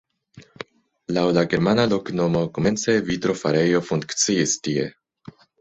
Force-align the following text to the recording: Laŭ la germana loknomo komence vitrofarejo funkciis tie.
Laŭ 1.17 1.25
la 1.37 1.43
germana 1.51 1.85
loknomo 1.91 2.43
komence 2.57 2.97
vitrofarejo 3.11 3.85
funkciis 3.91 4.57
tie. 4.69 4.91